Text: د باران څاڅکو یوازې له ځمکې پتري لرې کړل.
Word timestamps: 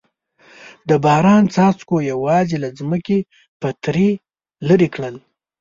د 0.89 0.91
باران 1.05 1.43
څاڅکو 1.53 1.95
یوازې 2.11 2.57
له 2.63 2.69
ځمکې 2.79 3.17
پتري 3.61 4.09
لرې 4.67 4.87
کړل. 4.95 5.15